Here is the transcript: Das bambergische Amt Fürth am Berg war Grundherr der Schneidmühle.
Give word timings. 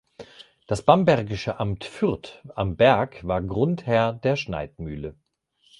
Das 0.65 0.81
bambergische 0.81 1.59
Amt 1.59 1.83
Fürth 1.83 2.41
am 2.55 2.75
Berg 2.75 3.19
war 3.23 3.39
Grundherr 3.39 4.13
der 4.13 4.35
Schneidmühle. 4.35 5.13